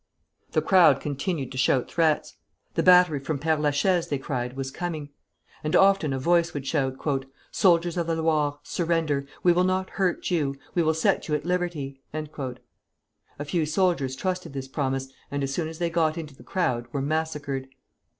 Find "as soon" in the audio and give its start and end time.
15.43-15.67